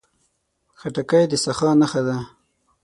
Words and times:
خټکی 0.79 1.23
د 1.31 1.33
سخا 1.43 1.69
نښه 1.79 2.01
ده. 2.07 2.17